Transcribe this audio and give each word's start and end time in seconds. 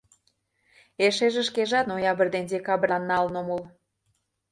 Эшеже 1.05 1.41
шкежат 1.49 1.85
ноябрь 1.91 2.31
ден 2.35 2.45
декбрьлан 2.51 3.03
налын 3.11 3.35
ом 3.41 3.47
ул... 3.55 3.63